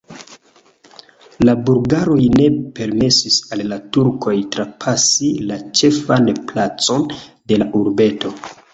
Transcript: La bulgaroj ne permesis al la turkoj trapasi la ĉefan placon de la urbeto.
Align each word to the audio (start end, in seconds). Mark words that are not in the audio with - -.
La 1.49 1.53
bulgaroj 1.67 2.15
ne 2.39 2.47
permesis 2.79 3.39
al 3.57 3.63
la 3.75 3.79
turkoj 3.99 4.35
trapasi 4.57 5.33
la 5.53 5.63
ĉefan 5.83 6.37
placon 6.51 7.11
de 7.23 7.65
la 7.65 7.73
urbeto. 7.85 8.39